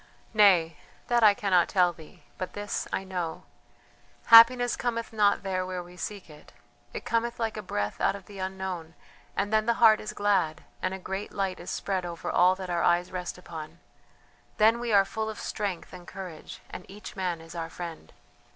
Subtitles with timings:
[0.33, 0.77] "Nay!
[1.09, 3.43] that I cannot tell thee, but this I know:
[4.33, 6.53] Happiness cometh not there where we seek it;
[6.91, 8.95] it cometh like a breath out of the unknown,
[9.37, 12.71] and then the heart is glad and a great light is spread over all that
[12.71, 13.77] our eyes rest upon.
[14.57, 18.11] Then we are full of strength and courage, and each man is our friend.